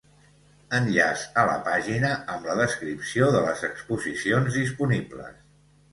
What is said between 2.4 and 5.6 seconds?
la descripció de les exposicions disponibles.